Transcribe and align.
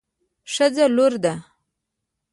ښځه 0.53 0.85
لور 0.95 1.13
ده 1.23 1.33